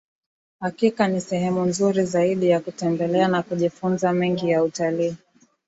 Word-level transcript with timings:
Hakika 0.59 1.07
ni 1.07 1.21
sehemu 1.21 1.65
nzuri 1.65 2.05
zaidi 2.05 2.49
ya 2.49 2.59
kutembelea 2.59 3.27
na 3.27 3.43
kujifunza 3.43 4.13
mengi 4.13 4.49
ya 4.49 4.63
utalii 4.63 5.15